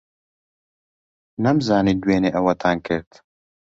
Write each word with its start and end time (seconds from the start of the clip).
نەمزانی 1.43 1.99
دوێنێ 2.01 2.29
ئەوەتان 2.35 2.77
کرد. 2.87 3.11